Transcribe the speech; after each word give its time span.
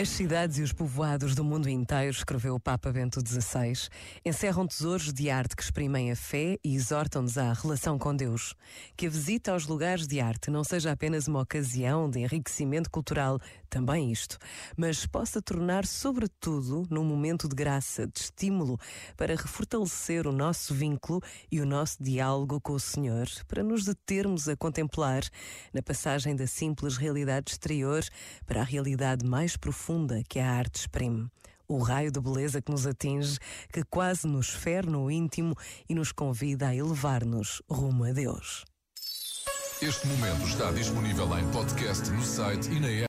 As 0.00 0.08
cidades 0.08 0.56
e 0.56 0.62
os 0.62 0.72
povoados 0.72 1.34
do 1.34 1.44
mundo 1.44 1.68
inteiro, 1.68 2.10
escreveu 2.10 2.54
o 2.54 2.60
Papa 2.60 2.90
Bento 2.90 3.20
XVI, 3.20 3.74
encerram 4.24 4.66
tesouros 4.66 5.12
de 5.12 5.28
arte 5.28 5.54
que 5.54 5.62
exprimem 5.62 6.10
a 6.10 6.16
fé 6.16 6.58
e 6.64 6.74
exortam-nos 6.74 7.36
à 7.36 7.52
relação 7.52 7.98
com 7.98 8.16
Deus. 8.16 8.54
Que 8.96 9.06
a 9.06 9.10
visita 9.10 9.52
aos 9.52 9.66
lugares 9.66 10.06
de 10.06 10.18
arte 10.18 10.50
não 10.50 10.64
seja 10.64 10.92
apenas 10.92 11.28
uma 11.28 11.42
ocasião 11.42 12.08
de 12.08 12.20
enriquecimento 12.20 12.90
cultural, 12.90 13.38
também 13.68 14.10
isto, 14.10 14.38
mas 14.76 15.06
possa 15.06 15.42
tornar, 15.42 15.86
sobretudo, 15.86 16.86
num 16.90 17.04
momento 17.04 17.46
de 17.46 17.54
graça, 17.54 18.06
de 18.06 18.18
estímulo, 18.18 18.78
para 19.16 19.36
refortalecer 19.36 20.26
o 20.26 20.32
nosso 20.32 20.74
vínculo 20.74 21.22
e 21.50 21.60
o 21.60 21.66
nosso 21.66 22.02
diálogo 22.02 22.60
com 22.60 22.72
o 22.72 22.80
Senhor, 22.80 23.26
para 23.46 23.62
nos 23.62 23.84
determos 23.84 24.48
a 24.48 24.56
contemplar, 24.56 25.22
na 25.72 25.82
passagem 25.82 26.34
da 26.34 26.46
simples 26.46 26.96
realidade 26.96 27.52
exterior 27.52 28.02
para 28.46 28.62
a 28.62 28.64
realidade 28.64 29.24
mais 29.24 29.56
profunda 29.56 29.81
profunda 29.82 30.22
que 30.28 30.38
a 30.38 30.48
arte 30.48 30.78
exprime. 30.78 31.28
O 31.66 31.78
raio 31.78 32.12
de 32.12 32.20
beleza 32.20 32.62
que 32.62 32.70
nos 32.70 32.86
atinge, 32.86 33.38
que 33.72 33.82
quase 33.82 34.28
nos 34.28 34.48
fere 34.48 34.88
no 34.88 35.10
íntimo 35.10 35.56
e 35.88 35.94
nos 35.94 36.12
convida 36.12 36.68
a 36.68 36.74
elevar-nos 36.74 37.60
rumo 37.68 38.04
a 38.04 38.12
Deus. 38.12 38.64
Este 39.80 40.06
momento 40.06 40.46
está 40.46 40.70
disponível 40.70 41.26
em 41.36 41.50
podcast 41.50 42.08
no 42.10 42.22
site 42.22 42.70
e 42.70 42.78
na. 42.78 42.92